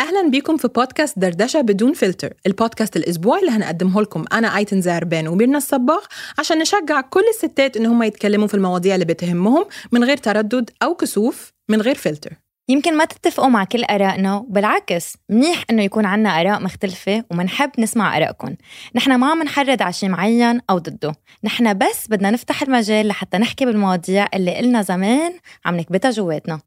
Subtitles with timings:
[0.00, 4.24] أهلا بيكم في بودكاست دردشة بدون فلتر البودكاست الأسبوعي اللي هنقدمه لكم.
[4.32, 6.04] أنا أيتن زهربان وميرنا الصباغ
[6.38, 10.94] عشان نشجع كل الستات إن هم يتكلموا في المواضيع اللي بتهمهم من غير تردد أو
[10.94, 12.32] كسوف من غير فلتر.
[12.68, 18.16] يمكن ما تتفقوا مع كل آرائنا وبالعكس منيح إنه يكون عنا آراء مختلفة ومنحب نسمع
[18.16, 18.54] آرائكم.
[18.94, 21.12] نحن ما عم نحرض على شيء معين أو ضده.
[21.44, 25.32] نحن بس بدنا نفتح المجال لحتى نحكي بالمواضيع اللي قلنا زمان
[25.64, 26.60] عم نكبتها جواتنا.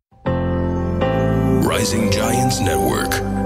[1.63, 3.42] Rising Giants Network.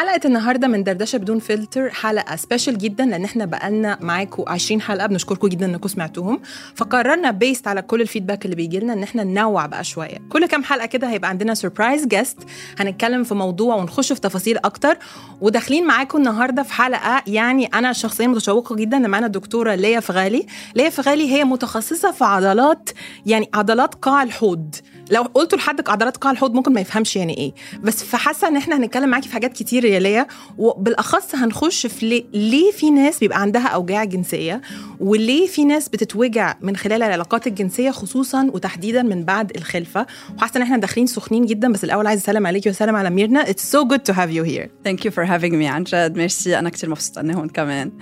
[0.00, 5.06] حلقة النهاردة من دردشة بدون فلتر حلقة special جدا لأن إحنا بقالنا معاكم 20 حلقة.
[5.06, 6.40] بنشكركم جدا إنكم سمعتوهم.
[6.74, 10.18] فقررنا based على كل ال feedback اللي بيجي لنا إن إحنا ننوع بقى شوية.
[10.28, 12.38] كل كام حلقة كده هيبقى عندنا surprise guest
[12.78, 14.98] هنتكلم في موضوع ونخش في تفاصيل أكتر.
[15.40, 20.46] وداخلين معاكم النهاردة في حلقة يعني أنا شخصيا متشوقة جدا إن معانا الدكتورة ليا فغالي.
[20.74, 22.90] ليا فغالي هي متخصصة في عضلات
[23.26, 24.74] يعني عضلات قاع الحوض.
[25.10, 27.52] لو قلتوا لحد عضلات قاع الحوض ممكن ما يفهمش يعني إيه.
[27.82, 30.26] بس فحاسة إن إحنا هنتكلم معاكي في حاجات كتير يا ليا
[30.58, 34.60] وبالأخص هنخش في ليه, ليه في ناس بيبقى عندها أوجاع جنسية
[35.00, 40.06] وليه في ناس بتتوجع من خلال العلاقات الجنسية خصوصا وتحديدا من بعد الخلفة.
[40.36, 43.44] وحاسة إن إحنا داخلين سخنين جدا بس الأول عايز أسلم عليكي وأسلم على ميرنا.
[43.44, 44.68] It's so good to have you here.
[44.88, 47.92] Thank you for having me عن جد ميرسي أنا كتير مبسوطة أني هون كمان.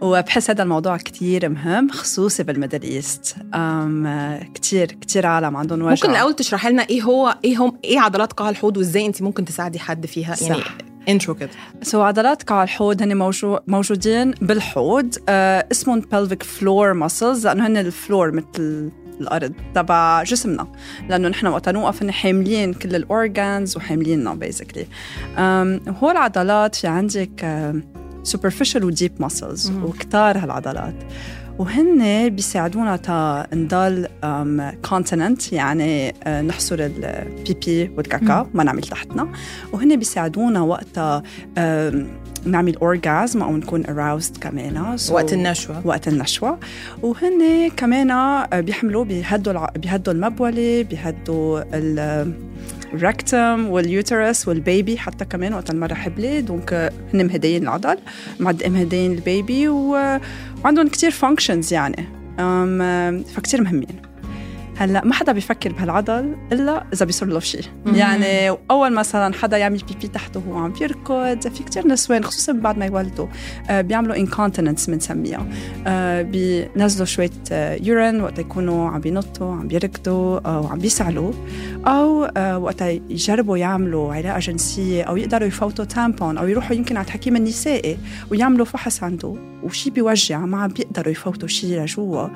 [0.00, 3.36] وبحس هذا الموضوع كتير مهم خصوصي بال Middle East.
[4.54, 8.32] كتير كتير عالم عندهم وجع ممكن الأول تشرحي لنا إيه هو إيه هم إيه عضلات
[8.32, 10.74] قاع الحوض وإزاي أنت ممكن تساعدي حد فيها؟ يعني صح.
[11.08, 11.50] intro كده.
[11.82, 15.14] so عضلات قاع الحوض هن موجو موجودين بالحوض.
[15.28, 18.90] آه اسمهم pelvic floor muscles لأنه هن ال floor مثل
[19.20, 20.72] الأرض تبع جسمنا.
[21.08, 24.86] لأنه نحن وقت نوقف هن حاملين كل ال organs وحامليننا basically
[25.88, 27.80] هو العضلات في عندك آه
[28.28, 30.94] superficial و deep muscles وكتار هالعضلات.
[31.58, 34.06] وهن بيساعدونا تا نضل
[34.88, 39.28] continent يعني آه، نحصر البيبي والكاكا ما نعمل تحتنا.
[39.72, 41.22] وهن بيساعدونا وقتها
[41.58, 42.08] آم،
[42.44, 44.96] نعمل orgasm أو نكون aroused كمان.
[44.98, 45.86] So- وقت النشوة.
[45.86, 46.58] وقت النشوة.
[47.02, 49.66] وهن كمان آه، بيحملوا بيهدوا.
[49.78, 51.60] بيهدوا المبولة بيهدوا
[52.94, 57.62] ال rectum وال uterus وال baby حتى كمان وقت المرة حبلة donc آه، هن مهديين
[57.62, 57.98] العضل
[58.40, 59.68] معد مهديين ال baby.
[59.68, 62.04] وعندهم كتير functions يعني.
[62.38, 64.09] آه، فكتير مهمين
[64.80, 69.78] هلأ ما حدا بيفكر بهالعضل إلا إذا بيصير له شيء يعني أول مثلا حدا يعمل
[69.88, 73.26] بيبي تحته وهو عم بيركض في كتير نسوان خصوصا بعد ما يولدوا
[73.70, 75.46] آه بيعملوا incontinence بنسميها.
[75.86, 81.32] آه بينزلوا شوية آه urine وقت يكونوا عم بينطوا عم بيركضوا أو عم بيسعلوا.
[81.86, 87.06] أو آه وقت يجربوا يعملوا علاقة جنسية أو يقدروا يفوتوا tampon أو يروحوا يمكن على
[87.06, 87.98] الحكيم النسائي
[88.30, 92.28] ويعملوا فحص عنده وشي بيوجع ما عم بيقدروا يفوتوا شيء لجوا.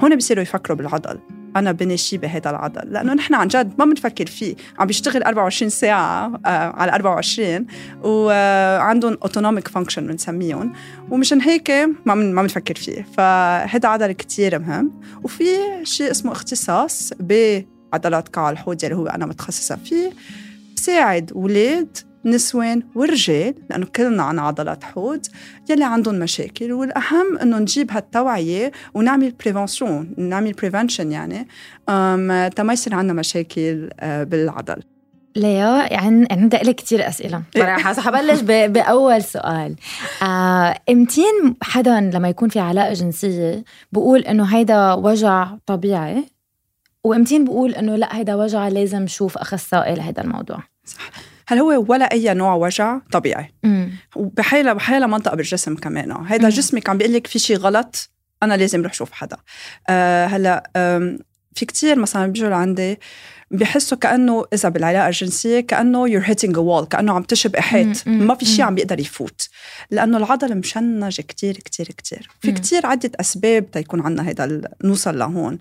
[0.00, 1.18] هون بيصيروا يفكروا بالعضل.
[1.56, 4.54] أنا بني شيء بهذا العضل لأنه نحن عن جد ما بنفكر فيه.
[4.78, 7.66] عم بيشتغل 24 ساعة آه على 24
[8.02, 10.72] وعندهم autonomic function بنسميهم.
[11.10, 11.70] ومشان هيك
[12.06, 13.06] ما من ما بنفكر فيه.
[13.16, 15.00] فهذا عضل كتير مهم.
[15.22, 15.44] وفي
[15.82, 20.10] شيء اسمه اختصاص بعضلات قاع الحوض اللي هو أنا متخصصة فيه.
[20.76, 25.26] بساعد ولاد نسوان ورجال لأنه كلنا عنا عضلات حوض
[25.70, 26.72] يلي عندهم مشاكل.
[26.72, 31.48] والأهم إنه نجيب هالتوعية ونعمل prevention نعمل prevention يعني
[31.88, 34.82] أم تما يصير عندنا مشاكل آه، بالعضل.
[35.36, 37.42] ليا يعني عندي لك كتير أسئلة.
[37.56, 39.74] صراحة بس حبلش ب- بأول سؤال.
[40.22, 46.24] آه أمتين حدا لما يكون في علاقة جنسية بقول إنه هيدا وجع طبيعي؟
[47.04, 50.58] وأمتين بقول إنه لا هيدا وجع لازم شوف أخصائي لهيدا الموضوع.
[51.52, 53.54] هل هو ولا أي نوع وجع؟ طبيعي.
[54.16, 56.12] وبحيلا بحيلا منطقة بالجسم كمان.
[56.26, 56.48] هيدا مم.
[56.48, 58.10] جسمك عم بيقول لك في شيء غلط
[58.42, 59.36] أنا لازم روح شوف حدا.
[59.88, 60.70] أه هلأ
[61.54, 63.00] في كتير مثلا بيجوا لعندي
[63.52, 68.44] بيحسوا كأنه إذا بالعلاقة الجنسية كأنه hitting a wall كأنه عم تشب حيط ما في
[68.44, 68.64] شيء.
[68.64, 69.48] عم بيقدر يفوت.
[69.90, 72.30] لأنه العضل مشنج كتير كتير كتير.
[72.40, 72.52] في.
[72.52, 75.58] كتير عدة أسباب تيكون عندنا هيدا نوصل لهون.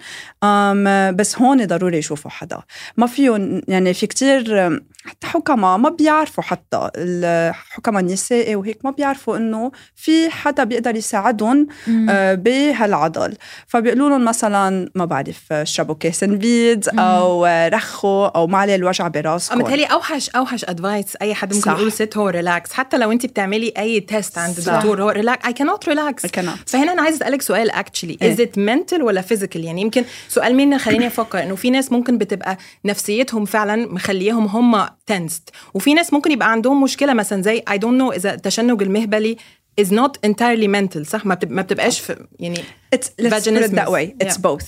[1.16, 2.60] بس هون ضروري يشوفوا حدا.
[2.98, 9.38] ما فيهم يعني في كتير حتى حكماء ما بيعرفوا حتى الحكماء النسائي وهيك ما بيعرفوا
[9.38, 11.68] إنه في حدا بيقدر يساعدهم
[12.10, 13.36] آه، بهالعضل.
[13.68, 17.46] فبيقولوا لهم مثلا ما بعرف اشربوا كيس بيدز أو
[17.82, 21.72] رخوا أو ما عليه الوجع براسكم متهيألي اوحش أوحش advice أي حد ممكن.
[21.72, 24.58] يقول ست هو relax حتى لو أنت بتعملي أي test عند.
[24.58, 26.26] الدكتور هو ريلاكس اي كانوت ريلاكس.
[26.66, 28.18] فهنا أنا عايزة أسألك سؤال actually.
[28.22, 32.18] is it mental ولا physical يعني يمكن سؤال مني خليني أفكر إنه في ناس ممكن
[32.18, 37.78] بتبقى نفسيتهم فعلا مخليهم هم tensed وفي ناس ممكن يبقى عندهم مشكلة مثلا زي I
[37.78, 39.38] don't know إذا التشنج المهبلي
[39.82, 42.64] is not entirely mental صح ما بتب- ما بتبقاش في يعني
[42.96, 44.26] It's, let's put it that way.
[44.26, 44.42] It's Yeah.
[44.42, 44.66] both.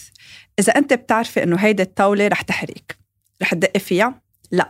[0.59, 2.75] إذا أنت بتعرفي إنه هيدي الطاولة رح تحرق
[3.43, 4.69] رح تدقي فيها؟ لا.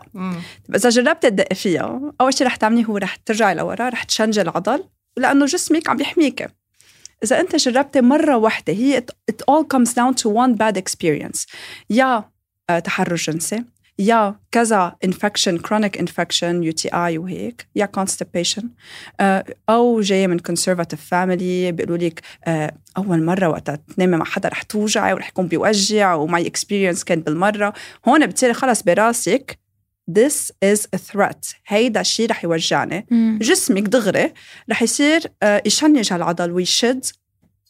[0.68, 4.42] طب إذا جربت تدقي فيها أول شيء رح تعمليه هو رح ترجعي لورا رح تشنجي
[4.42, 4.84] العضل
[5.18, 6.48] لأنه جسمك عم يحميك.
[7.24, 11.46] إذا أنت جربتي مرة واحدة هي it, it all comes down to one bad experience.
[11.90, 12.30] يا
[12.70, 13.64] آه، تحرش جنسي
[14.00, 17.68] يا كذا infection chronic infection UTI وهيك.
[17.76, 18.64] يا constipation.
[19.20, 24.50] آه، أو جاية من conservative family بيقولوا لك آه، أول مرة وقتها تنامي مع حدا
[24.50, 27.74] رح توجعي ورح يكون بيوجع و my experience كان بالمرة.
[28.08, 29.60] هون بتصيري خلص براسك
[30.20, 31.56] this is a threat.
[31.68, 33.08] هيدا الشيء رح يوجعني.
[33.42, 34.34] جسمك دغري
[34.72, 36.52] رح يصير آه، يشنج هالعضل.
[36.52, 37.06] ويشد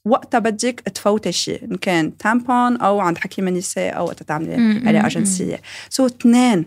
[0.05, 5.07] وقتها بدك تفوتي شيء إن كان tampon أو عند حكيم النساء أو وقت تعملي علاقه
[5.07, 6.65] جنسيه so اثنين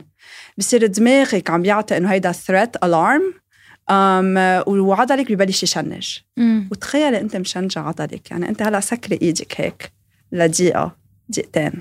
[0.59, 3.35] بصير دماغك عم يعطي إنه هيدا threat alarm
[3.91, 6.19] أم وعضلك ببلش يشنج.
[6.71, 9.93] وتخيلي أنت مشنجة عضلك يعني أنت هلا سكري إيدك هيك
[10.33, 10.97] لدقيقة
[11.29, 11.73] دقيقتين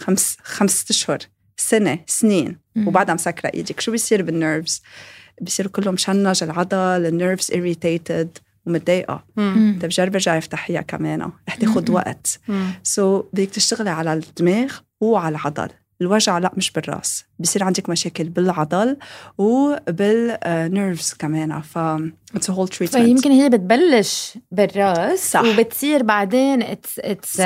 [0.00, 1.18] خمس خمس أشهر
[1.56, 3.80] سنة سنين وبعدها مسكرة إيدك.
[3.80, 4.82] شو بيصير بال nerves
[5.40, 8.51] بيصير كله مشنج العضل ال nerves irritated.
[8.66, 9.24] ومتضايقة.
[9.36, 9.78] مم.
[9.82, 12.40] طيب جربي رجعي افتحيها كمان رح تاخد وقت.
[12.82, 15.68] so so, بدك تشتغلي على الدماغ وعلى العضل.
[16.00, 17.24] الوجع لا مش بالراس.
[17.38, 18.96] بصير عندك مشاكل بالعضل
[19.38, 21.60] وبال nerves كمان.
[21.60, 21.78] ف
[22.36, 22.90] a whole treatment.
[22.90, 25.42] فيمكن هي بتبلش بالراس صح.
[25.42, 27.40] وبتصير بعدين اتس اتس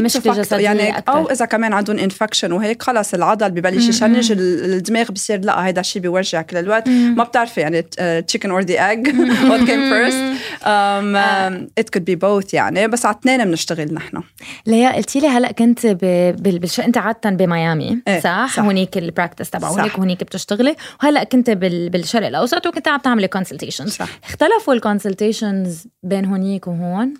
[0.00, 1.12] مشكله جسديه يعني أكتر.
[1.12, 5.80] أو إذا كمان عندهم infection وهيك خلص العضل ببلش يشنج ال- الدماغ بصير لا هيدا
[5.80, 7.82] الشيء بيوجع كل الوقت ما بتعرفي يعني
[8.22, 10.14] chicken or the egg first.
[10.62, 12.88] um, um, it could be both يعني.
[12.88, 14.22] بس على اثنين بنشتغل نحن.
[14.66, 15.98] ليا قلتي لي هلأ كنت ب...
[16.42, 16.58] بال...
[16.58, 16.80] بالش...
[16.80, 18.62] انت عاده بميامي إيه، صح؟ صح.
[18.62, 19.78] هونيك ال practice تبع صح.
[19.78, 20.76] هونيك وهونيك بتشتغلي.
[21.02, 21.90] وهلأ كنت بال...
[21.90, 24.08] بالشرق الأوسط وكنت عم تعملي consultations صح.
[24.24, 27.14] اختلفوا ال consultations بين هونيك وهون؟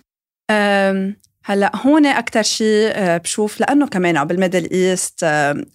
[1.45, 5.25] هلأ هون أكثر شيء بشوف لأنه كمان بال Middle East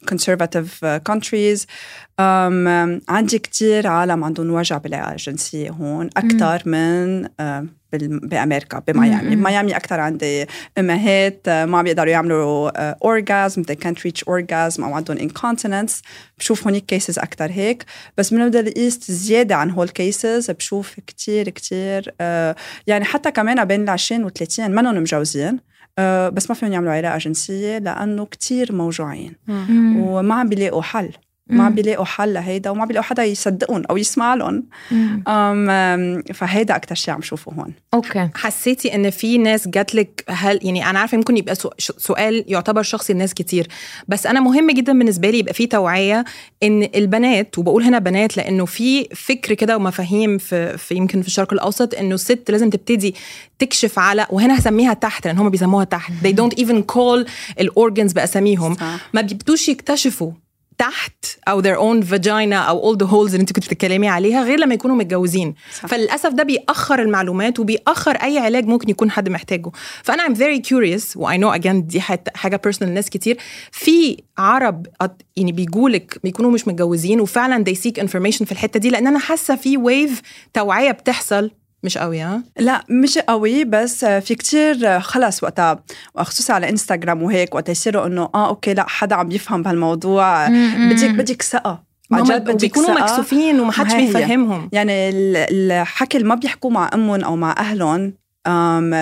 [0.08, 1.66] conservative countries
[3.08, 7.28] عندي كتير عالم عندهم وجع بالعلاقه الجنسيه هون أكثر من
[7.98, 9.36] بأمريكا بميامي.
[9.36, 10.46] بميامي أكثر عندي
[10.78, 15.92] أمهات أه، ما بيقدروا يعملوا orgasm they can't reach orgasm أو عندهم incontinence.
[16.38, 17.84] بشوف هونيك cases أكثر هيك.
[18.18, 22.56] بس من ال Middle East زيادة عن هول cases بشوف كتير كتير أه،
[22.86, 25.58] يعني حتى كمان بين ال 20 و 30 منهم مجوزين
[26.32, 29.36] بس ما فيهم يعملوا علاقه جنسية لأنه كتير موجوعين.
[29.96, 31.12] وما عم بيلاقوا حل.
[31.46, 34.64] ما عم بيلاقوا حل لهيدا وما بيلاقوا حدا يصدقهم أو يسمع لهم
[36.34, 37.72] فهيدا أكثر شيء عم شوفه هون.
[37.94, 38.28] okay.
[38.34, 43.12] حسيتي إن في ناس جات لك هل يعني أنا عارفة ممكن يبقى سؤال يعتبر شخصي
[43.12, 43.68] لناس كتير
[44.08, 46.24] بس أنا مهم جدا بالنسبة لي يبقى في توعية
[46.62, 51.52] إن البنات وبقول هنا بنات لأنه في فكر كده ومفاهيم في, في يمكن في الشرق
[51.52, 53.14] الأوسط إنه الست لازم تبتدي
[53.58, 56.12] تكشف على وهنا هسميها تحت لأن هم بيسموها تحت.
[56.24, 57.28] They don't even call
[57.60, 58.74] ال organs بأساميهم.
[58.74, 59.10] صح.
[59.14, 60.32] ما بيبتوش يكتشفوا
[60.82, 64.60] تحت أو their own vagina أو all the holes اللي انت كنت بتتكلمي عليها غير
[64.60, 65.54] لما يكونوا متجوزين.
[65.78, 65.86] صح.
[65.86, 69.70] فللأسف ده بيأخر المعلومات وبيأخر أي علاج ممكن يكون حد محتاجه.
[70.02, 72.00] فأنا I'm very curious و I know again دي
[72.34, 73.38] حاجة personal لناس كتير.
[73.72, 74.86] في عرب
[75.36, 79.56] يعني بيجولك بيكونوا مش متجوزين وفعلا they seek information في الحتة دي لأن أنا حاسة
[79.56, 80.22] في wave
[80.54, 81.50] توعية بتحصل
[81.84, 85.84] مش قوي ها؟ لا مش قوي بس في كتير خلص وقتها
[86.16, 90.48] خصوصا على إنستغرام وهيك وقتها يصيروا إنه آه okay لا حدا عم يفهم بهالموضوع.
[90.90, 91.82] بدك بدك ثقة.
[92.12, 93.02] هم بيكونوا ثقة.
[93.02, 94.06] مكسوفين ومحدش ما هي.
[94.06, 94.68] بيفهمهم.
[94.72, 95.36] يعني ال-
[95.72, 98.14] الحكي اللي ما بيحكوا مع أمهم أو مع أهلهم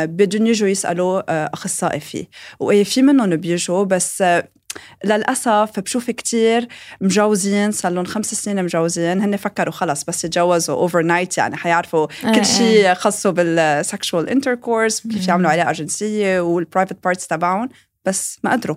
[0.07, 2.25] بدهم يجوا يسألوا آه، أخصائي فيه.
[2.61, 4.25] وإيه في منهم بيجوا بس
[5.05, 6.69] للأسف بشوف كتير
[7.01, 12.33] مجوزين صار لهم خمس سنين مجوزين هن فكروا خلص بس يتجوزوا overnight يعني حيعرفوا آه،
[12.35, 17.69] كل شيء خاصه بال sexual intercourse كيف يعملوا علاقه جنسيه وال private parts تبعهم
[18.05, 18.77] بس ما قدروا.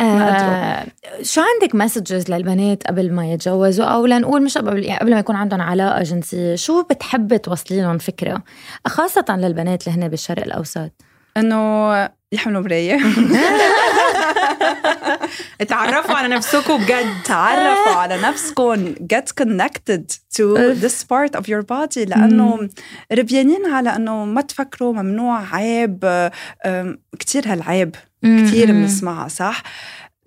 [0.00, 0.86] آه
[1.22, 5.36] شو عندك messages للبنات قبل ما يتجوزوا؟ أو لنقول مش قبل يعني قبل ما يكون
[5.36, 8.42] عندهم علاقة جنسيه شو بتحبي توصلي لهم فكرة؟
[8.86, 10.90] خاصة للبنات اللي هن بالشرق الأوسط.
[11.36, 12.98] إنه يحملوا مراية.
[15.60, 17.22] اتعرفوا على نفسكم بجد.
[17.24, 18.94] تعرفوا على نفسكم.
[18.94, 20.02] Get connected
[20.36, 21.98] to this part of your body.
[22.08, 22.68] لأنه
[23.12, 26.30] ربيانين على أنه ما تفكروا ممنوع عيب.
[26.64, 27.94] أم، كتير هالعيب.
[28.22, 28.72] كثير.
[28.72, 29.62] بنسمعها صح؟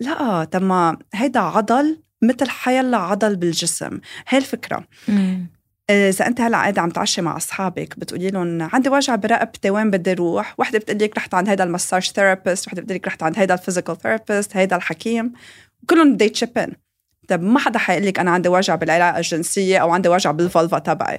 [0.00, 4.00] لا ما هيدا عضل مثل حيلا عضل بالجسم.
[4.28, 4.84] هي الفكرة.
[5.08, 5.46] مم.
[5.90, 10.12] إذا أنت هلأ قاعدة عم تعشي مع أصحابك بتقولي لهم عندي وجع برقبتي وين بدي
[10.12, 13.38] أروح وحدة بتقول لك رحت عند هيدا ال massage therapist وحدة بتقول لك رحت عند
[13.38, 15.32] هيدا ال physical therapist هيدا الحكيم.
[15.90, 16.72] كلهم بدي تشيبن
[17.28, 20.78] طب ما حدا حيقول لك أنا عندي وجع بالعلاقة الجنسية أو عندي وجع بال vulva
[20.78, 21.18] تبعي.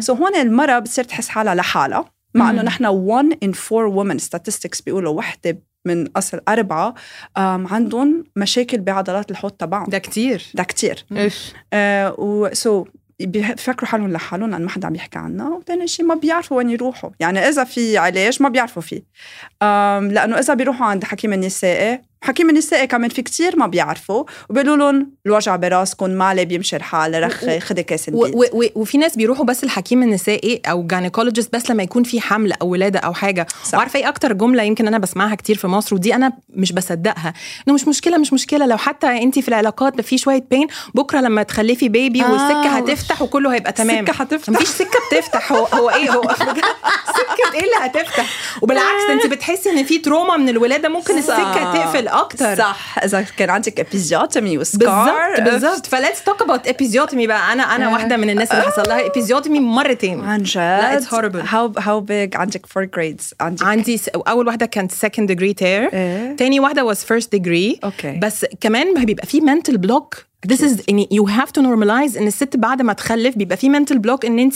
[0.00, 2.62] so هون المرأة بتصير تحس حالها لحالها مع إنه.
[2.62, 6.94] نحن 1 in 4 women statistics بيقولوا وحدة من أصل أربعة
[7.36, 9.90] عندهم مشاكل بعضلات الحوض تبعهم.
[9.90, 10.46] ده كتير.
[10.54, 11.04] ده كتير.
[11.12, 12.86] إيش؟ آه و so
[13.20, 17.10] بيفكروا حالهم لحالهم لأن ما حدا عم يحكي عنها وثاني شيء ما بيعرفوا وين يروحوا.
[17.20, 19.02] يعني إذا في علاج ما بيعرفوا فيه.
[20.10, 25.10] لأنه إذا بيروحوا عند حكيم النسائي حكيم النسائي كمان في كتير ما بيعرفوا وبيقولوا لهم
[25.26, 29.64] الوجع براسكم مالي بيمشي الحال رخي خدي كاس و- و- و- وفي ناس بيروحوا بس
[29.64, 33.74] الحكيم النسائي أو جانيكولوجيست بس لما يكون في حمل أو ولادة أو حاجة صح.
[33.78, 37.32] وعارفة إيه أكتر جملة يمكن أنا بسمعها كتير في مصر ودي أنا مش بصدقها
[37.68, 41.42] إنه مش مشكلة مش مشكلة لو حتى انت في العلاقات في شوية بين بكرة لما
[41.42, 42.32] تخلفي baby آه.
[42.32, 44.48] والسكة هتفتح وكله هيبقى تمام السكة هتفتح.
[44.52, 46.22] مفيش سكة بتفتح هو هو إيه هو
[47.16, 48.26] سكة إيه اللي هتفتح
[48.62, 51.72] وبالعكس انت بتحسي إن في trauma من الولادة ممكن السكة.
[51.74, 52.56] تقفل أكتر.
[52.56, 52.98] صح.
[53.04, 57.52] إذا كان عندك episiotomy و scar بالظبط بالظبط ف let's talk about episiotomy بقى.
[57.52, 60.24] أنا أنا واحدة من الناس اللي حصل لها episiotomy مرتين.
[60.24, 61.46] عن جد؟ لا، it's horrible.
[61.46, 63.62] how how big عندك four grades عندك.
[63.62, 65.94] عندي س- أول واحدة كانت degree tear.
[65.94, 66.36] إيه.
[66.36, 67.78] تاني واحدة was first degree.
[67.84, 68.18] okay.
[68.22, 72.56] بس كمان بيبقى في mental block This is يعني you have to normalize إن الست
[72.56, 74.54] بعد ما تخلف بيبقى في mental block إن انت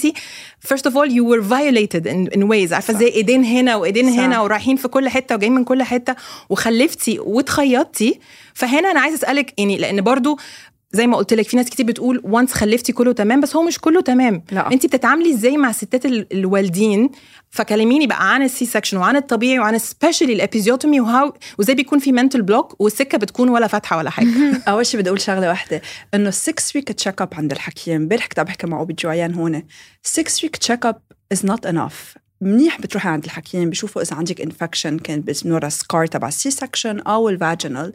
[0.66, 2.72] first of all you were violated in, in ways.
[2.72, 4.18] عارفة زي إيدين هنا وإيدين صح.
[4.18, 6.16] هنا ورايحين في كل حتة وجايين من كل حتة
[6.48, 8.20] وخلفتي واتخيطتي.
[8.54, 10.38] فهنا أنا عايزة أسألك يعني لأن برضو
[10.92, 13.78] زي ما قلت لك في ناس كتير بتقول once خلفتي كله تمام بس هو مش
[13.78, 14.42] كله تمام.
[14.52, 14.72] لا.
[14.72, 17.10] انت بتتعاملي إزاي مع الستات ال- الوالدين؟
[17.50, 21.98] فكلميني بقى عن ال C-section وعن الطبيعي وعن specially ال episiotomy و how وازاي بيكون
[21.98, 24.28] في mental block والسكة بتكون ولا فاتحة ولا حاجة.
[24.68, 25.82] أول شيء بدي أقول شغلة واحدة
[26.14, 27.94] إنه 6 week check up عند الحكيم.
[28.02, 29.62] امبارح كنت عم بحكي مع OB-GYN هون.
[30.02, 34.98] 6 week check up is not enough منيح بتروحي عند الحكيم بشوفوا إذا عندك infection
[34.98, 37.92] كان بنورا scar تبع ال C-section أو ال vaginal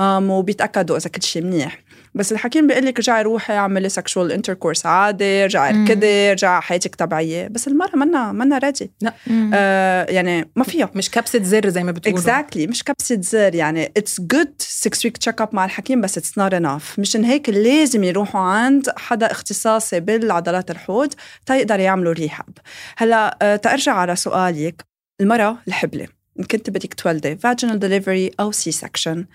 [0.00, 1.78] وبيتأكدوا إذا كل شيء منيح.
[2.16, 7.48] بس الحكيم بيقول لك رجعي روحي اعملي sexual intercourse عادي رجعي اركضي رجعي حياتك طبيعية.
[7.48, 9.12] بس المره منا منا ready لا.
[9.54, 10.90] آه يعني ما فيها.
[10.94, 12.18] مش كبسة زر زي ما بتقولوا.
[12.18, 12.70] exactly exactly.
[12.70, 13.54] مش كبسة زر.
[13.54, 17.48] يعني it's good 6 week check up مع الحكيم بس it's not enough مشان هيك
[17.48, 21.12] لازم يروحوا عند حدا اختصاصي بالعضلات الحوض
[21.46, 22.58] تيقدر يعملوا rehab
[22.96, 24.84] هلا آه، تارجع على سؤالك.
[25.20, 26.06] المرأة الحبلة
[26.50, 29.26] كنت بدك تولدي vaginal delivery أو C-section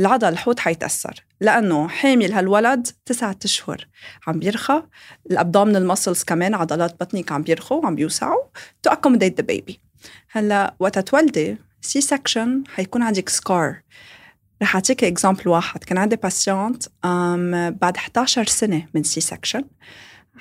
[0.00, 3.88] العضل الحوض حيتأثر لأنه حامل هالولد تسعة أشهر.
[4.26, 4.82] عم بيرخى.
[5.30, 8.42] ال abdominal muscles كمان عضلات بطنك عم بيرخوا وعم بيوسعوا
[8.88, 9.74] to accommodate the baby.
[10.30, 13.82] هلأ وقت تولدي C-section حيكون عندك scar
[14.62, 15.84] رح أعطيك example واحد.
[15.84, 16.84] كان عندي patient
[17.80, 19.64] بعد 11 سنة من C-section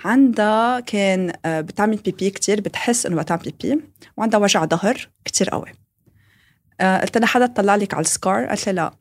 [0.05, 3.81] عندها كان آه، بتعمل بيبي كتير بتحس إنه بتعمل بيبي
[4.17, 5.72] وعندها وجع ظهر كتير قوي.
[6.81, 9.00] آه، قلت لها حدا طلع لك على ال scar قالت لي لا.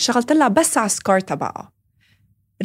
[0.00, 1.72] شغلت لها بس على ال scar تبعها.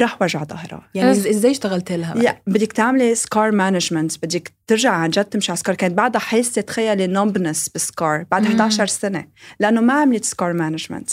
[0.00, 0.88] راح وجع ظهرها.
[0.94, 5.58] يعني إزاي اشتغلت لها؟ يا بدك تعملي scar management بدك ترجع عن جد تمشي على
[5.58, 8.48] scar كانت بعدها حاسه تخيلي numbness بال scar بعد مم.
[8.48, 9.26] 11 سنة
[9.60, 11.10] لأنه ما عملت scar management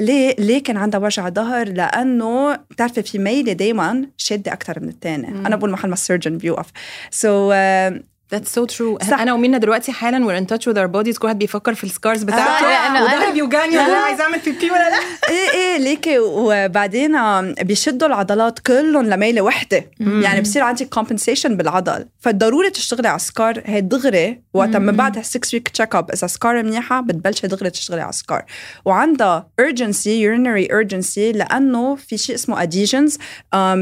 [0.00, 5.26] ليه؟ ليه كان عندها وجع ظهر؟ لأنه بتعرفي في ميلة دائما شادة أكثر من الثاني
[5.30, 5.46] مم.
[5.46, 6.66] أنا بقول محل ما ال surgeon بيوقف.
[7.10, 7.54] so so,
[8.34, 9.06] That's so true.
[9.10, 9.20] صح.
[9.20, 11.18] أنا ومينا دلوقتي حالا we're in touch with our bodies.
[11.18, 12.66] كل واحد بيفكر في ال scars بتاعته.
[12.66, 14.96] آه، وده بيوجعني ولا لا عايزه أعمل بيبي ولا لأ؟
[15.28, 16.18] إيه إيه ليكي.
[16.18, 17.12] وبعدين
[17.52, 19.90] بيشدوا العضلات كلهم لميلة وحدة.
[20.00, 22.06] يعني بصير عندك compensation بالعضل.
[22.20, 24.42] فضروري تشتغلي على ال scar هي دغري.
[24.54, 28.17] وقت من بعد 6 week check up إذا scar منيحة بتبلشي دغري تشتغلي على ال
[28.17, 28.44] scar
[28.84, 33.18] وعندها urgency urinary urgency لأنه في شيء اسمه adhesions.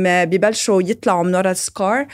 [0.03, 2.07] ببلشوا يطلعوا من ورا السكار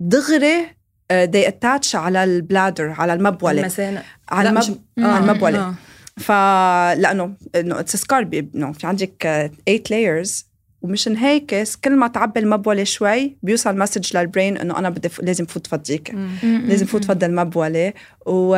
[0.00, 0.66] دغري
[1.10, 3.60] آه، they attach على ال bladder على المبولة.
[3.60, 4.80] المثانه على المب...
[4.98, 5.58] آه، المبولة.
[5.58, 5.74] آه.
[6.16, 9.22] فلانه إنه it's scar إنه في عندك
[9.66, 10.46] 8 layers
[10.82, 15.20] ومشان هيك كل ما تعبي المبولة شوي بيوصل message لل brain إنه أنا بدي ف...
[15.20, 16.14] لازم فوت فضيك.
[16.42, 17.92] لازم فوت فضي المبولة.
[18.26, 18.56] و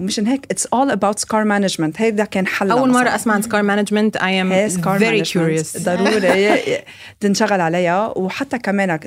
[0.00, 3.62] ومشان هيك it's all about scar management هيدا كان حل أول مرة أسمع عن scar
[3.62, 5.82] management am scar very curious.
[5.82, 6.78] ضروري.
[7.20, 8.18] تنشغل عليها.
[8.18, 8.98] وحتى كمان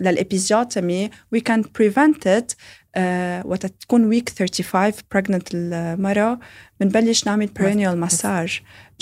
[1.36, 2.83] we can prevent it uh,
[3.46, 6.40] وقت تكون week 35 pregnant المرأة.
[6.80, 8.52] بنبلش نعمل perineal massage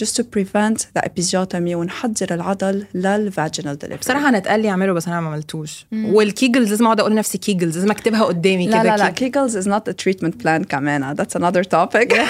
[0.03, 3.99] just to prevent the episiotomy ونحضر العضل للvaginal delivery.
[3.99, 5.85] بصراحة أنا اتقال لي أعمله بس أنا ما عملتوش.
[5.91, 9.31] وال Kegels لازم اقعد أقول لنفسي Kegels لازم أكتبها قدامي لا كده لا لا Kegel.
[9.49, 12.13] Kegels is not a treatment plan كمان that's another topic.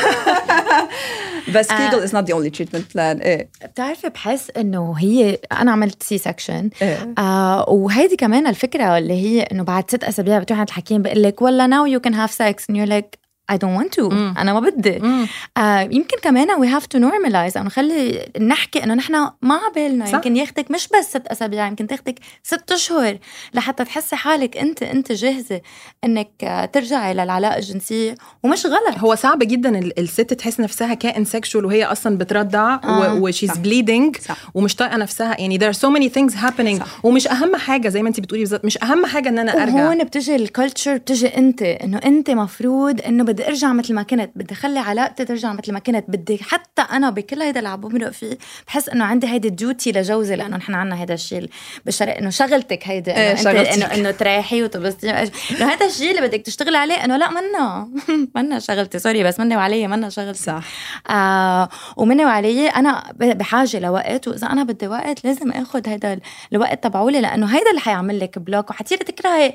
[1.56, 3.50] بس Kegel is not the only treatment plan إيه.
[3.66, 7.14] بتعرفي بحس إنه هي أنا عملت C-section إيه.
[7.18, 11.42] آه وهيدي كمان الفكرة اللي هي إنه بعد ست أسابيع بتروح عند الحكيم بقول لك
[11.42, 13.21] والله now you can have sex and you're like
[13.52, 14.34] I don't want to مم.
[14.38, 15.28] أنا ما بدي مم.
[15.58, 20.14] آه يمكن كمان we have to normalize أو نخلي نحكي إنه نحن ما عبالنا صح.
[20.14, 23.18] يمكن ياخدك مش بس ست أسابيع يمكن تاخدك ست أشهر
[23.54, 25.62] لحتى تحسي حالك أنت أنت جاهزة
[26.04, 31.26] إنك آه، ترجعي للعلاقة الجنسية ومش غلط هو صعب جدا ال- الست تحس نفسها كائن
[31.26, 33.14] سexual وهي أصلا بترضع آه.
[33.14, 33.52] و she's.
[33.58, 34.16] bleeding.
[34.54, 37.06] ومش طايقة نفسها يعني there are so many things happening صح.
[37.06, 40.04] ومش أهم حاجة زي ما انت بتقولي بالظبط مش أهم حاجة إن أنا أرجع وهون
[40.04, 44.54] بتجي ال culture بتجي أنت إنه أنت مفروض إنه بدي أرجع مثل ما كنت بدي
[44.54, 48.38] اخلي علاقتي ترجع مثل ما كنت بدي حتى أنا بكل هيدا اللي عم بمرق فيه
[48.68, 51.50] بحس إنه عندي هيدي ال duty لجوزي لأنه نحن عنا هيدا الشيء
[51.86, 53.70] بالشرق إنه شغلتك هيدي إيه، إنه شغلتك.
[53.70, 55.10] انه إنه تريحي وتبسطي.
[55.12, 55.32] إنه
[55.74, 57.90] هذا الشيء اللي بدك تشتغلي عليه إنه لا منا
[58.36, 60.44] منا شغلتي sorry بس مني وعلي منا شغلتي.
[60.44, 60.64] صح.
[61.10, 66.20] آه ومني وعلي أنا بحاجة لوقت وإذا أنا بدي وقت لازم اخذ هذا
[66.54, 69.54] الوقت تبعولي لأنه هيدا اللي حيعمل لك block وحتصيري تكرهي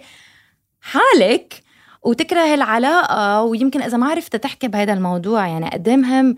[0.81, 1.66] حالك
[2.07, 6.37] وتكرهي العلاقة ويمكن إذا ما عرفت تحكي بهذا الموضوع يعني قد مهم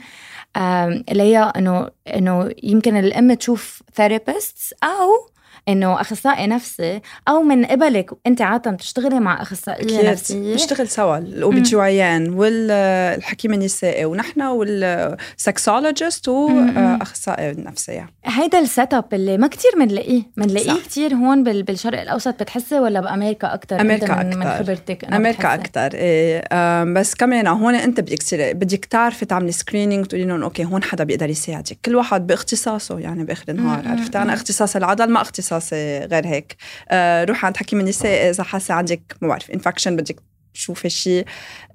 [1.12, 5.28] ليا إنه إنه يمكن الأم تشوف therapist أو
[5.68, 11.18] إنه أخصائي نفسي أو من قبلك أنت عادة بتشتغلي مع أخصائية نفسية؟ نشتغل سوا.
[11.18, 19.46] الاو جي عيان والحكيم النسائي ونحن وال sexologist وأخصائي النفسيه هيدا ال setup اللي ما
[19.48, 20.84] كتير بنلاقيه بنلاقيه صح.
[20.84, 22.42] كتير هون بال- بالشرق الأوسط.
[22.42, 24.64] بتحسي ولا بأمريكا أكثر أمريكا من, من أكتر.
[24.64, 28.18] خبرتك أمريكا؟ أكثر إيه بس كمان هون أنت بدك
[28.56, 31.78] بدك تعرفي تعملي screening تقولي لهم okay هون حدا بيقدر يساعدك.
[31.84, 34.24] كل واحد بإختصاصه يعني بآخر النهار عرفتي مم.
[34.24, 35.20] أنا اختصاصي العضل ما
[35.58, 36.56] اختصاصي غير هيك.
[36.90, 40.16] آه، روحي عند حكيم النساء إذا حاسة عندك ما بعرف infection بدك
[40.54, 41.24] تشوفي شيء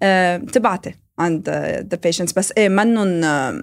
[0.04, 1.50] آه، تبعتي عند
[1.92, 3.62] the patients بس إيه منن آم،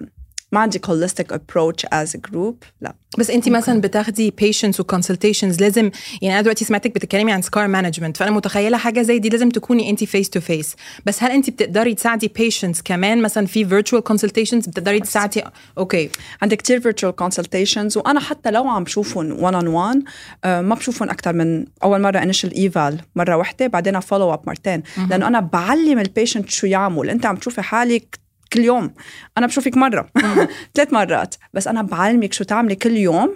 [0.51, 2.65] ما عندك holistic approach as a group.
[2.81, 2.95] لا.
[3.17, 5.91] بس انت مثلا بتاخدي patients و consultations لازم
[6.21, 9.89] يعني أنا دلوقتي سمعتك بتتكلمي عن scar management فأنا متخيلة حاجة زي دي لازم تكوني
[9.89, 14.69] انت face to face بس هل انت بتقدري تساعدي patients كمان؟ مثلا في virtual consultations
[14.69, 15.43] بتقدري تساعدي؟
[15.77, 16.09] okay
[16.41, 20.03] عندي كتير virtual consultations وأنا حتى لو عم بشوفهم one on one
[20.43, 24.83] آه، ما بشوفهم أكثر من أول مرة initial eval مرة واحدة بعدين follow up مرتين.
[25.09, 27.09] لأنه أنا بعلم ال patient شو يعمل.
[27.09, 28.20] أنت عم تشوفي حالك
[28.53, 28.93] كل يوم.
[29.37, 30.09] أنا بشوفك مرة.
[30.75, 31.35] ثلاث مرات.
[31.53, 33.35] بس أنا بعلمك شو تعملي كل يوم.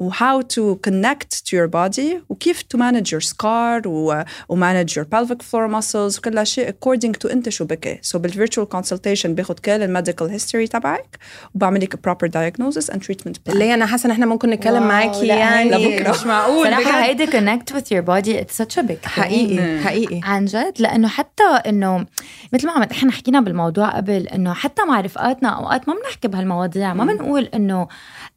[0.00, 4.90] و how to connect to your body وكيف to manage your scar و, و manage
[4.90, 8.00] your pelvic floor muscles وكل شيء according to انت شو بكي.
[8.06, 11.18] So بالvirtual consultation باخد كل ال medical history تبعك
[11.54, 13.52] وبعمل لك proper diagnosis and treatment plan.
[13.52, 15.70] اللي أنا حاسة إن إحنا ممكن نتكلم معاكي لا، يعني.
[15.70, 16.10] لبكرة.
[16.10, 17.20] مش معقول صراحة بجد.
[17.20, 19.08] هيدي connect with your body it's such a big thing.
[19.08, 20.20] حقيقي حقيقي.
[20.24, 22.06] عن جد لأنه حتى إنه
[22.52, 26.94] مثل ما عم إحنا حكينا بالموضوع قبل إنه حتى مع رفقاتنا أوقات ما بنحكي بهالمواضيع
[26.94, 27.88] ما بنقول إنه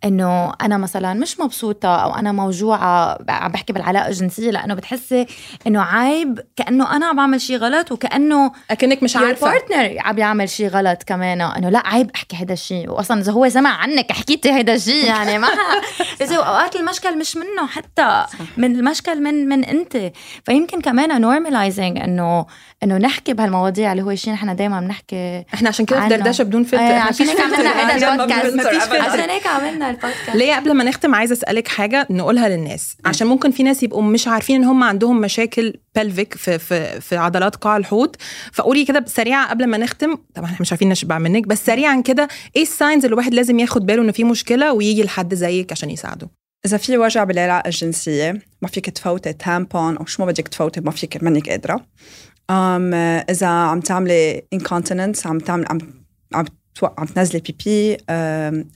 [0.05, 5.25] إنه أنا مثلا مش مبسوطة أو أنا موجوعة عم بحكي بالعلاقة الجنسية لأنه بتحسي
[5.67, 10.49] إنه عيب كأنه أنا عم بعمل شيء غلط وكأنه أكنك مش عارفة partner عم يعمل
[10.49, 14.51] شيء غلط كمان إنه لا عيب أحكي هذا الشيء واصلا إذا هو سمع عنك حكيتي
[14.51, 15.47] هذا الشيء يعني ما
[16.31, 18.25] هو أوقات المشكل مش منه حتى
[18.57, 20.11] من المشكل من من أنت
[20.45, 22.45] فيمكن كمان normalizing إنه
[22.83, 26.07] إنه نحكي بهالمواضيع اللي هو شيء نحن دايما بنحكي إحنا عشان كده.
[26.07, 27.39] دردشة بدون فلتر إحنا عشان هيك.
[27.39, 28.93] عملنا هذا البودكاست.
[28.93, 30.36] عشان هيك عملنا البودكاست.
[30.36, 34.27] ليه قبل ما نختم عايزة أسألك حاجة نقولها للناس؟ عشان ممكن في ناس يبقوا مش
[34.27, 38.15] عارفين إن هم عندهم مشاكل pelvic في في في عضلات قاع الحوض.
[38.54, 40.17] فقولي كده سريعه قبل ما نختم.
[40.36, 43.60] طبعا إحنا مش عارفين نشبع منك بس سريعا كده إيه ال signs اللي الواحد لازم
[43.60, 46.30] ياخد باله ان في مشكلة ويجي لحد زيك عشان يساعده؟
[46.65, 50.91] إذا في وجع بالعلاقة الجنسية ما فيك تفوتي tampon أو شو ما بدك تفوتي ما
[50.91, 51.86] فيك منك قادرة
[52.49, 52.93] أم
[53.30, 55.77] إذا عم تعملي incontinence عم تعمل عم
[56.34, 57.97] عم تو- عم تنزلي بيبي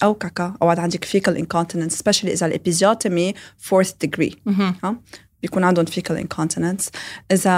[0.03, 0.53] أو كاكا.
[0.62, 3.34] أو عندك fecal incontinence especially إذا ال episiotomy
[3.69, 4.34] fourth degree.
[4.84, 4.95] ها؟
[5.41, 6.89] بيكون عندهم incontinence.
[7.31, 7.51] إذا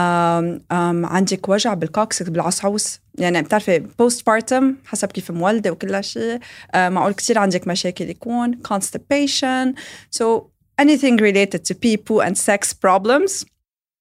[0.71, 6.39] أم، عندك وجع بال coccyx بالعصعوص يعني بتعرفي postpartum حسب كيف مولدة وكل شيء
[6.73, 9.73] آه، معقول كتير عندك مشاكل يكون constipation.
[10.19, 10.26] So
[10.82, 13.45] anything related to pee poo and sex problems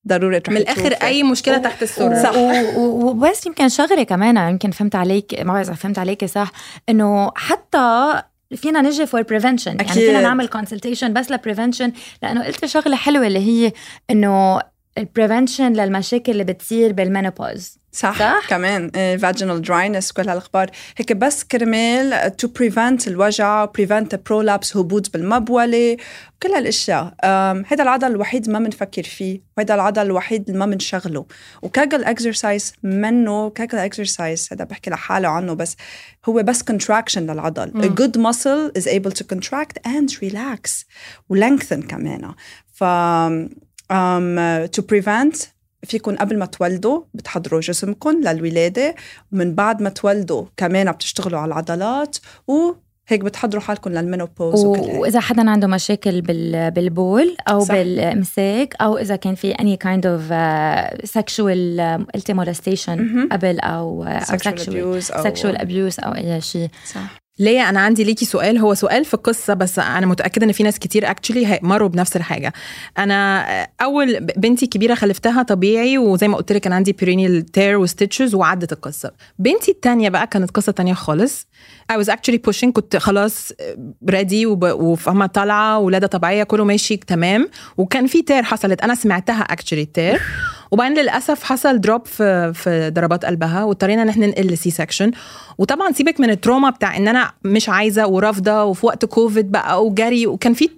[0.08, 0.92] ضروري تروحي من الآخر.
[1.06, 2.34] أي مشكلة تحت السره صح.
[2.36, 6.52] و- و- وبس يمكن شغلة كمان يمكن فهمت عليك ما بعرف فهمت عليك صح
[6.88, 8.14] إنه حتى
[8.56, 9.88] فينا نجي for prevention يعني.
[9.92, 11.92] فينا نعمل consultation بس ل prevention
[12.22, 13.72] لأنه قلت شغلة حلوة اللي هي
[14.10, 14.60] إنه
[14.98, 18.90] ال prevention للمشاكل اللي بتصير بال menopause صح, صح؟ كمان.
[19.18, 20.70] Vaginal dryness كل هالأخبار.
[20.96, 25.96] هيك بس كرمال to prevent الوجع prevent prolapse هبوط بالمبولة
[26.42, 27.14] كل هالأشياء.
[27.66, 31.26] هذا العضل الوحيد ما بنفكر فيه وهذا العضل الوحيد اللي ما بنشغله
[31.62, 35.76] و Kegel exercise منه Kegel exercise هذا بحكي لحاله عنه بس
[36.28, 37.70] هو بس contraction للعضل.
[37.74, 37.82] مم.
[37.82, 40.84] a good muscle is able to contract and relax.
[41.32, 42.34] ولengthen كمان.
[42.72, 42.84] ف
[43.92, 48.94] um, to prevent فيكم قبل ما تولدوا بتحضروا جسمكم للولادة
[49.32, 55.50] ومن بعد ما تولدوا كمان بتشتغلوا على العضلات وهيك بتحضروا حالكم للمينوبوز هيك وإذا حدا
[55.50, 57.74] عنده مشاكل بال بالبول أو صح.
[57.74, 63.28] بالامساك أو إذا كان في uh, sexual um, قلتي molestation مهم.
[63.32, 67.80] قبل أو أو sexual sexual abuse أو sexual abuse أو أي شيء صح ليا أنا
[67.80, 71.58] عندي ليكي سؤال هو سؤال في القصة بس أنا متأكدة إن في ناس كتير actually
[71.62, 72.52] مروا بنفس الحاجة.
[72.98, 73.46] أنا
[73.80, 78.34] أول بنتي الكبيره خلفتها طبيعي وزي ما قلت لك كان عندي perineal tear و stitches
[78.34, 79.10] وعدت القصة.
[79.38, 81.46] بنتي الثانية بقى كانت قصة تانية خالص.
[81.92, 83.52] I was actually pushing كنت خلاص
[84.10, 87.48] ready وفاهمة طالعة ولادة طبيعية كله ماشي تمام.
[87.76, 88.80] وكان في tear حصلت.
[88.82, 90.20] أنا سمعتها actually tear
[90.70, 95.10] وبعدين للأسف حصل drop في في ضربات قلبها واضطرينا إن إحنا ننقل ل C-section
[95.58, 99.84] وطبعا سيبك من ال trauma بتاع إن أنا مش عايزة ورافضة وفي وقت كوفيد بقى
[99.86, 100.68] وجري وكان في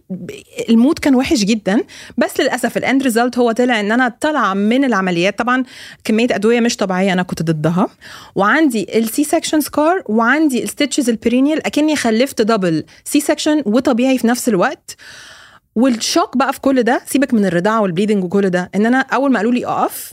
[0.69, 1.81] ال mood كان وحش جدا.
[2.19, 5.39] بس للأسف ال end result هو طلع إن أنا طالعة من العمليات.
[5.39, 5.65] طبعا
[6.05, 7.87] كمية أدوية مش طبيعية أنا كنت ضدها.
[8.35, 14.27] وعندي ال C-section scar وعندي ال stitches ال perineal أكني خلفت double C-section وطبيعي في
[14.27, 14.97] نفس الوقت.
[15.77, 18.99] وال shock بقى في كل ده سيبك من الرضاعة وال bleeding وكل ده إن أنا
[18.99, 20.13] أول ما قالوا لي أقف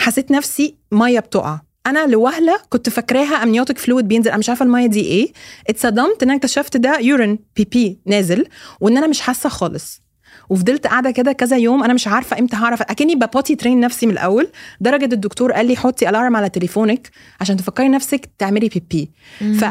[0.00, 1.60] حسيت نفسي مية بتقع.
[1.86, 5.32] أنا لوهلة كنت فاكراها amniotic fluid بينزل أنا مش عارفة المية دي إيه.
[5.68, 8.46] اتصدمت إن أنا اكتشفت ده urine پيپي نازل
[8.80, 10.02] وإن أنا مش حاسة خالص.
[10.48, 14.06] وفضلت قاعدة كده كذا يوم أنا مش عارفة إمتى هعرف أكني ب potty train نفسي
[14.06, 14.48] من الأول
[14.80, 19.10] درجة الدكتور قال لي حطي alarm على تليفونك عشان تفكري نفسك تعملي بي بي
[19.60, 19.64] ف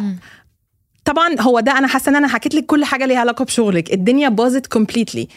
[1.06, 3.94] طبعا هو ده أنا حاسة إن أنا حكيت لك كل حاجة ليها علاقة بشغلك.
[3.94, 5.28] الدنيا باظت completely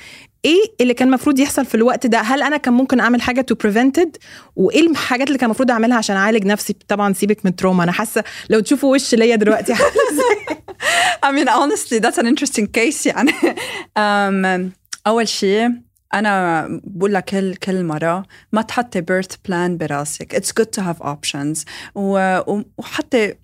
[0.45, 3.55] إيه اللي كان المفروض يحصل في الوقت ده؟ هل أنا كان ممكن أعمل حاجة to
[3.55, 4.17] prevent it
[4.57, 7.93] وإيه الحاجات اللي كان المفروض أعملها عشان أعالج نفسي؟ طبعا سيبك من ال trauma أنا
[7.93, 9.75] حاسة لو تشوفوا وش ليا دلوقتي
[11.27, 13.33] I mean honestly that's an interesting case يعني.
[13.99, 14.71] um,
[15.07, 15.71] أول شيء
[16.15, 20.37] أنا بقول لكل كل مرة ما تحطي birth plan براسك.
[20.37, 21.65] It's good to have options.
[21.95, 23.35] و, و- وحتى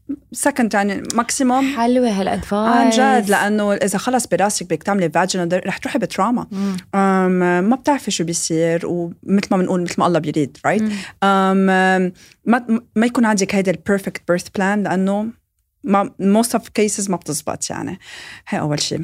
[0.49, 1.77] second يعني maximum.
[1.77, 6.06] حلوة هال advice عن جد لأنه إذا خلص براسك بدك تعملي vaginal رح تروحي ب
[6.06, 6.47] trauma
[7.61, 10.83] ما بتعرفي شو بيصير ومثل ما بنقول مثل ما الله بيريد right
[11.23, 12.13] أم ما
[12.97, 15.27] ما يكون عندك هيدا ال perfect birth plan لأنه
[15.85, 17.99] ما most of cases ما بتزبط يعني.
[18.49, 19.01] هي أول شيء.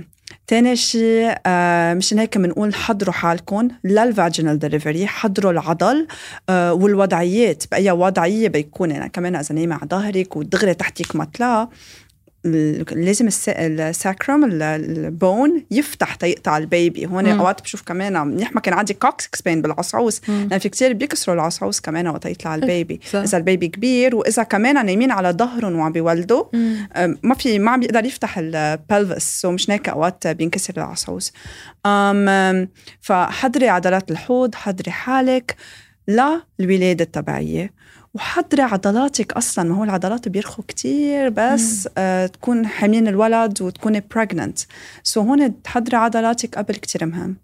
[0.47, 6.07] تاني شيء آه مشان هيك بنقول حضروا حالكم لل vaginal delivery حضروا العضل
[6.49, 11.69] آه والوضعيات بأي وضعية بيكون يعني كمان إذا نايمة على ظهرك ودغري تحتك مطلع.
[12.93, 17.07] لازم الس- ال sacrum ال- ال bone يفتح تيقطع ال baby.
[17.07, 17.27] هون.
[17.27, 20.21] أوقات بشوف كمان منيح ما كان عندي coccyx pain بالعصعوص.
[20.29, 23.01] لأن في كثير بيكسروا العصعوص كمان وقت يطلع ال baby.
[23.11, 23.19] صح.
[23.19, 26.45] إذا ال baby كبير وإذا كمان نايمين على ظهرهم وعم بيولدوا
[27.23, 31.33] ما في ما عم بيقدر يفتح ال pelvis so مش هيك أوقات بينكسر العصعوص.
[33.01, 35.57] فحضري عضلات الحوض حضري حالك
[36.09, 37.73] للولاده الطبيعيه
[38.15, 39.69] وحضري عضلاتك أصلا.
[39.69, 44.67] ما هو العضلات بيرخوا كتير بس آه تكون حاملين الولد وتكوني pregnant.
[45.03, 47.37] So هون تحضري عضلاتك قبل كتير مهم.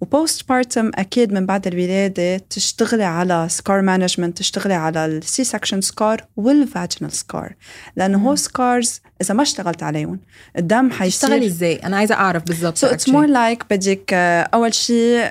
[0.00, 6.24] و postpartum أكيد من بعد الولادة تشتغلي على scar management تشتغلي على ال C-section scar
[6.36, 7.54] وال vaginal scar
[7.96, 10.20] لأنه هو سكارز إذا ما اشتغلت عليهم
[10.58, 13.12] الدم حيصير تشتغلي إزاي؟ أنا عايزة أعرف So it's actually.
[13.12, 15.30] more like بدك آه، أول شيء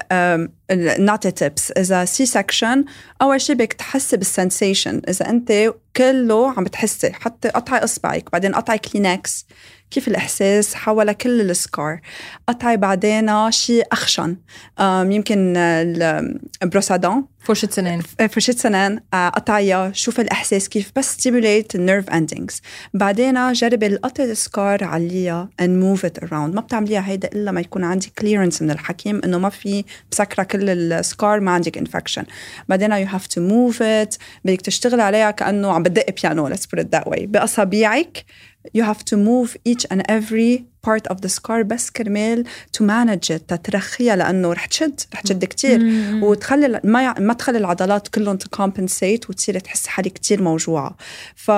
[0.99, 2.85] نعطي تيبس إذا سي سكشن
[3.21, 8.77] أول شيء بدك تحسي بالسنسيشن إذا أنت كله عم بتحسي حتى قطعي إصبعك بعدين قطعي
[8.77, 9.45] كلينكس
[9.91, 11.99] كيف الإحساس حول كل السكار.
[12.47, 14.37] قطعي بعدين شيء أخشن.
[14.79, 18.01] آم، يمكن ال- البروسادون فرشة سنان.
[18.29, 18.99] فرشة سنان.
[19.13, 20.91] آه، قطعيها شوف الإحساس كيف.
[20.95, 22.61] بس stimulate ال nerve endings
[22.93, 26.33] بعدين جربي القطع ال scar عليها and move it around.
[26.33, 30.69] ما بتعمليها هيدا إلا ما يكون عندك clearance من الحكيم إنه ما في مسكرة كل
[30.69, 32.23] ال scar ما عندك infection.
[32.69, 34.17] بعدين you have to move it.
[34.45, 37.19] بدك تشتغلي عليها كأنه عم بتدق بيانو let's put it that way.
[37.25, 38.25] بأصابيعك
[38.73, 42.45] you have to move each and every part of the scar بس كرمال
[42.77, 45.79] to manage it تترخيها لأنه رح تشد رح تشد كتير.
[46.21, 50.97] وتخلي ما ما تخلي العضلات كلهم ت compensate وتصير تحس حالك كتير موجوعة.
[51.35, 51.49] ف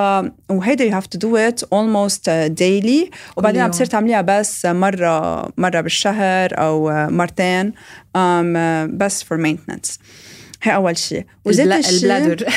[0.50, 3.12] وهيدا you have to do it almost uh, daily.
[3.38, 3.72] وبعدين عم يوم.
[3.72, 9.98] تصير تعمليها بس مرة مرة بالشهر أو uh, مرتين um, uh, بس for maintenance.
[10.64, 12.54] هي أول شيء وزيت وزيت الشيء ال bladder.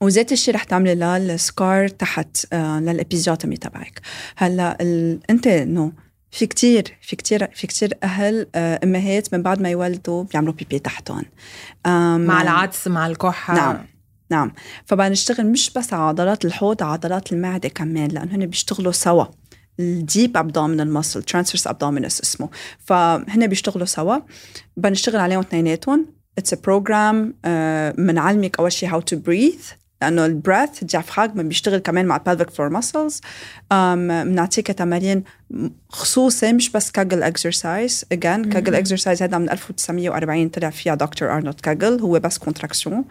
[0.00, 4.00] وذات الشيء رح تعملي لها ال scar تحت آه لل episiotomy تبعك.
[4.36, 5.20] هلأ ال...
[5.30, 5.92] أنت انه
[6.30, 10.78] في كتير في كتير في كتير أهل آه امهات من بعد ما يولدوا بيعملوا بيبي
[10.78, 11.24] تحتهم.
[11.86, 13.54] مع العطس مع الكحة.
[13.54, 13.86] نعم
[14.30, 14.52] نعم.
[14.86, 19.24] فبقى نشتغل مش بس على عضلات الحوض على عضلات المعدة كمان لأنه هن بيشتغلوا سوا.
[19.80, 22.48] ال deep abdominal muscle transversus abdominis اسمه.
[22.78, 24.16] فهن بيشتغلوا سوا.
[24.76, 26.06] بنشتغل عليهم اثنيناتهم.
[26.38, 27.34] it's a program
[27.98, 29.70] بنعلمك أول شيء how to breathe
[30.02, 33.20] لأنه ال breath diaphragm بيشتغل كمان مع pelvic floor muscles.
[33.70, 35.24] بنعطيك تمارين
[35.88, 41.60] خصوصي مش بس Kegel exercise again Kegel exercise هذا من 1940 طلع فيها دكتور أرنولد
[41.60, 43.04] كاجل هو بس contraction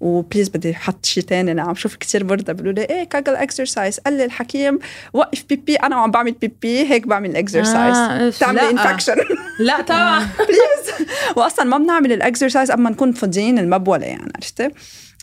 [0.00, 3.36] و please بدي أحط شيء ثاني أنا عم شوف كثير مرضى بيقولوا لي إيه Kegel
[3.36, 4.78] exercise قال لي الحكيم
[5.12, 8.70] وقف پيپي أنا وعم بعمل پيپي هيك بعمل ال exercise آه،.
[8.70, 9.16] infection
[9.58, 9.80] لا.
[9.80, 10.28] طبعا.
[10.48, 14.70] please واصلا ما بنعمل ال exercise قبل ما نكون فاضيين المبولة يعني عرفتي؟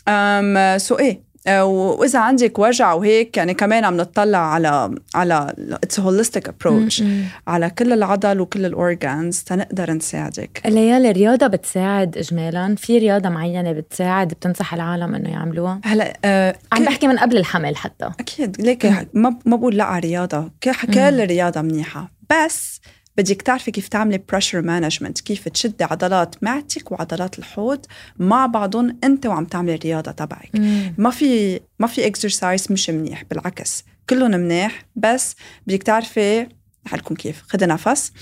[0.08, 1.28] um so إيه.
[1.46, 7.02] آه، وإذا عندك وجع وهيك يعني كمان عم نطلع على على it's holistic approach
[7.46, 10.62] على كل العضل وكل ال organs تنقدر نساعدك.
[10.66, 12.74] ليالي الرياضة بتساعد إجمالا.
[12.74, 17.76] في رياضة معينة بتساعد بتنصح العالم إنه يعملوها؟ هلأ آه عم بحكي من قبل الحمل
[17.76, 18.10] حتى.
[18.20, 22.10] أكيد ليك ما ما بقول لا على رياضه ك- كل الرياضه منيحة.
[22.30, 22.80] بس
[23.18, 27.86] بدك تعرفي كيف تعملي pressure management كيف تشدي عضلات معدتك وعضلات الحوض
[28.18, 30.50] مع بعضهم انت وعم تعملي الرياضة تبعك.
[30.98, 35.34] ما في ما في exercise مش منيح بالعكس كلهم منيح بس
[35.66, 36.46] بدك تعرفي
[36.86, 37.42] رح قلكم كيف.
[37.48, 38.12] خدي نفس.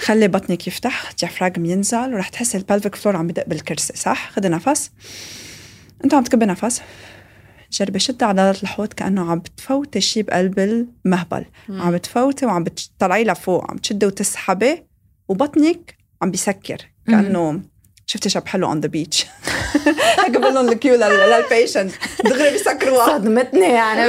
[0.00, 4.30] خلي بطنك يفتح ال diaphragm ينزل ورح تحسي ال pelvic floor عم بدق بالكرسي صح؟
[4.30, 4.90] خدي نفس.
[6.04, 6.82] انت عم تكبي نفس.
[7.74, 11.44] جربي شدي عضلات الحوض كأنه عم بتفوتي شيء بقلب المهبل.
[11.70, 14.82] عم بتفوتي وعم بتطلعي لفوق عم تشدي وتسحبي
[15.28, 17.60] وبطنك عم بيسكر كأنه
[18.06, 19.26] شفتي شب حلو on the beach
[20.18, 21.92] هيك بقول لهم ال cue لل patient
[22.24, 24.00] دغري بيسكروها صدمتني يعني.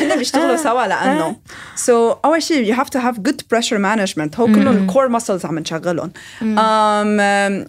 [0.00, 1.36] هن بيشتغلوا سوا لأنه.
[1.76, 5.08] so so, أول شيء you have to have good pressure management هو كلهم ال core
[5.08, 6.12] muscles عم نشغلهم.
[6.40, 6.46] um,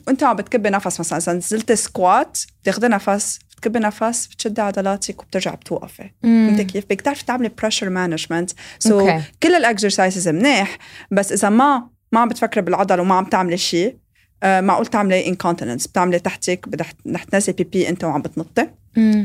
[0.08, 1.18] وانت عم بتكبي نفس مثلا.
[1.20, 6.10] إذا نزلتي squat بتاخذي نفس بتكبي نفس بتشدي عضلاتك وبترجع بتوقفي.
[6.50, 9.00] انت كيف؟ بدك تعرفي تعملي pressure management so.
[9.44, 10.78] كل ال exercises منيح
[11.12, 13.98] بس إذا ما ما عم بتفكري بالعضله وما عم تعملي شيء
[14.44, 16.66] آه، معقول تعملي incontinence بتعملي تحتك
[17.08, 18.68] رح تنزلي پي پي أنت وعم بتنطي.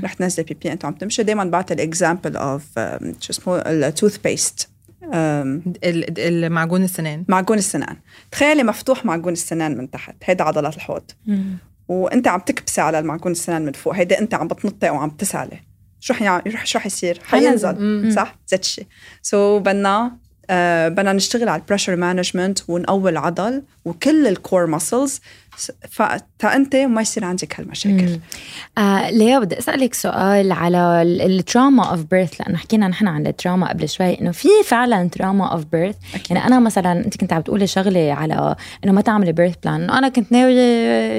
[0.05, 2.65] رح تنزلي پي پي أنت وعم تمشي دائما بعطي ال example of
[3.21, 4.69] شو اسمه ال toothpaste
[5.15, 7.25] ال- المعجون السنان.
[7.29, 7.97] معجون السنان.
[8.31, 10.15] تخيلي مفتوح معجون السنان من تحت.
[10.25, 11.03] هيدا عضلات الحوض.
[11.89, 15.61] وانت عم تكبسي على المعجون السنان من فوق هيدا انت عم بتنطي وعم تسالي
[16.01, 16.43] شو حيع...
[16.65, 18.13] شو حيصير حينزل.
[18.13, 18.87] صح؟ ذات الشيء
[19.23, 20.19] so بدنا
[20.51, 25.21] آه بدنا نشتغل على ال pressure management ونقوي العضل وكل ال core muscles
[25.91, 28.19] فتا انت ما يصير عندك هالمشاكل.
[28.79, 33.33] آه ليا بدي أسألك سؤال على ال trauma of birth لأنه حكينا نحن عن ال
[33.33, 35.97] trauma قبل شوي إنه في فعلا trauma of birth
[36.31, 39.99] يعني أنا مثلا أنت كنت عم بتقولي شغلة على إنه ما تعملي birth plan إنه
[39.99, 40.63] أنا كنت ناوية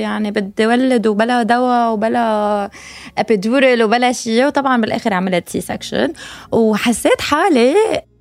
[0.01, 2.69] يعني بدي ولد وبلا دواء وبلا
[3.17, 6.13] epidural وبلا شيء وطبعا بالآخر عملت C-section
[6.51, 7.75] وحسيت حالي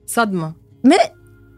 [0.07, 0.58] صدمة.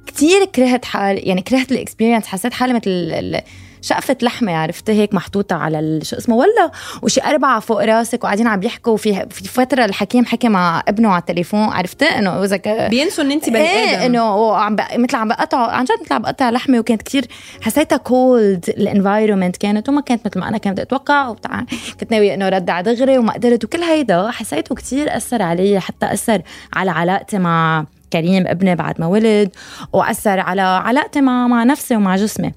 [0.07, 3.41] كتير كرهت حالي يعني كرهت ال experience حسيت حالي مثل
[3.83, 6.71] شقفة لحمة عرفتي هيك محطوطة على شو اسمه؟ ولا
[7.03, 11.21] وشي أربعة فوق راسك وقاعدين عم يحكوا في في فترة الحكيم حكي مع ابنه على
[11.21, 14.03] التليفون عرفتي إنه إذا ك- بينسوا إن انت بني إيه آدم.
[14.05, 14.97] إنه عم بق...
[14.97, 16.79] مثل عم بقطع عن جد مثل عم بقطع لحمة.
[16.79, 17.25] وكانت كتير
[17.63, 19.89] حسيتها cold ال environment كانت.
[19.89, 21.29] وما كانت مثل ما أنا كنت أتوقع.
[21.29, 21.65] وبتاع
[22.01, 23.65] كنت ناوية إنه رضع دغري وما قدرت.
[23.65, 29.07] وكل هيدا حسيته كتير أثر علي حتى أثر على علاقتي مع كريم ابني بعد ما
[29.07, 29.51] ولد
[29.93, 32.53] وأثر على علاقتي مع مع نفسي ومع جسمي.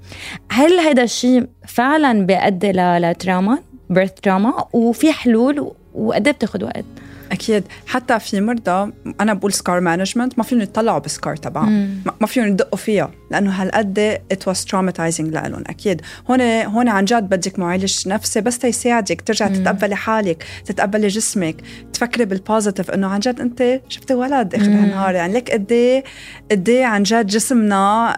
[0.51, 3.57] هل هيدا الشيء فعلا بيؤدي ل trauma
[3.89, 6.85] birth trauma وفي حلول وقد إيه بتاخذ وقت؟
[7.31, 7.63] أكيد.
[7.87, 12.01] حتى في مرضى أنا بقول سكار مانجمنت ما فيهم يطلعوا بال scar تبعهم.
[12.21, 13.99] ما- فيهم يدقوا فيها لأنه هالقد
[14.31, 16.01] it was traumatizing لهم أكيد.
[16.29, 21.55] هون هون عن جد بدك معالج نفسي بس تيساعدك ترجع تتقبلي حالك تتقبلي جسمك
[21.93, 26.03] تفكري بال positive إنه عن جد أنت شفتي ولد آخر هالنهار يعني لك قد إيه
[26.51, 28.13] قد إيه عن جد جسمنا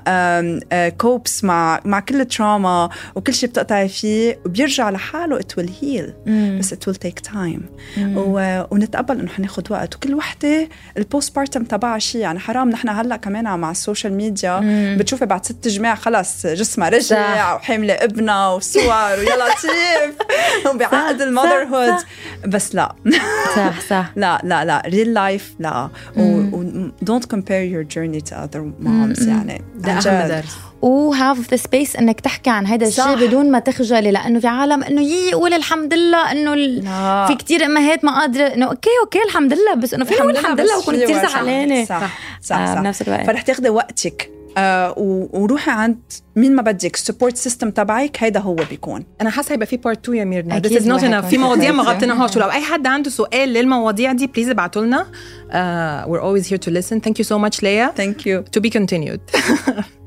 [0.97, 6.13] كوبس مع مع كل ال trauma وكل شيء بتقطعي فيه وبيرجع لحاله it will heal
[6.59, 7.61] بس it will take time
[8.95, 9.95] ونتقبل إنه حناخد وقت.
[9.95, 14.61] وكل وحدة ال postpartum تبعها شيء يعني حرام نحن هلأ كمان مع ال social media
[14.99, 20.15] بتشوفي بعد ست جمع خلص جسمها رجع وحامله ابنها وصور ويا لطيف
[20.67, 22.03] وبعقد ال motherhood
[22.47, 22.95] بس لا.
[23.55, 24.11] صح صح.
[24.21, 25.89] لا لا لا real life لا.
[27.01, 29.63] don't compare your journey to other moms يعني.
[29.75, 30.27] ده أهم.
[30.27, 30.57] درس.
[30.85, 33.07] و have the space إنك تحكي عن هذا صح.
[33.07, 36.83] الشيء بدون ما تخجلي لأنه في عالم إنه يي قول الحمد لله إنه ال...
[36.83, 37.25] لا.
[37.27, 40.61] في كتير امهات ما قادرة إنه okay okay الحمد لله بس إنه فيني أقول الحمد
[40.61, 41.29] لله وكنت في كثير.
[41.29, 42.81] زعلانة صح صح, آه، صح.
[42.81, 43.25] بنفس الوقت.
[43.25, 44.93] فرح تاخذي وقتك آه
[45.33, 45.97] وروحي عند
[46.35, 50.03] مين ما بدك ال support system تبعك هيدا هو بيكون أنا حاسة هيبقى في part
[50.03, 51.25] 2 يا ميرنا is not وهيكون enough.
[51.25, 51.89] في مواضيع ما في.
[51.89, 55.03] غطيناهاش ولو أي حد عنده سؤال للمواضيع دي please ابعتوا لنا
[55.49, 57.59] uh, we're always here to listen thank you so much
[57.95, 59.19] thank you to be continued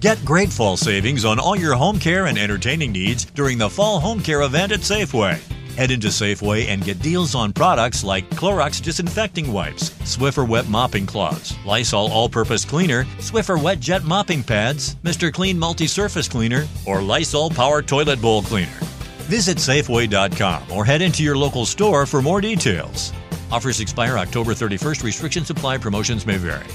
[0.00, 3.98] Get great fall savings on all your home care and entertaining needs during the fall
[3.98, 5.40] home care event at Safeway.
[5.74, 11.04] Head into Safeway and get deals on products like Clorox disinfecting wipes, Swiffer wet mopping
[11.04, 15.32] cloths, Lysol all-purpose cleaner, Swiffer wet jet mopping pads, Mr.
[15.32, 18.78] Clean multi-surface cleaner, or Lysol power toilet bowl cleaner.
[19.26, 23.12] Visit Safeway.com or head into your local store for more details.
[23.50, 25.02] Offers expire October 31st.
[25.02, 25.78] Restrictions apply.
[25.78, 26.66] Promotions may vary.